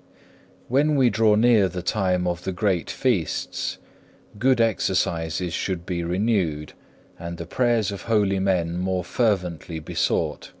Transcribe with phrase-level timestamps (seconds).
[0.00, 0.18] 6.
[0.68, 3.76] When we draw near the time of the great feasts,
[4.38, 6.72] good exercises should be renewed,
[7.18, 10.52] and the prayers of holy men more fervently besought.